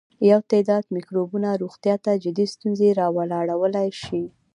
یو 0.29 0.39
تعداد 0.51 0.85
مکروبونه 0.95 1.49
روغتیا 1.61 1.95
ته 2.05 2.11
جدي 2.23 2.45
ستونزې 2.53 2.89
راولاړولای 2.99 3.89
شي. 4.03 4.23